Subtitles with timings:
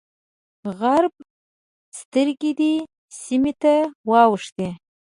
[0.77, 1.13] غرب
[1.99, 2.73] سترګې دې
[3.21, 3.73] سیمې ته
[4.09, 4.69] واوښتې.